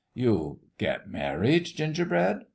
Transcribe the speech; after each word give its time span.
"You'll 0.15 0.59
get 0.79 1.07
married, 1.11 1.65
Gingerbread 1.65 2.39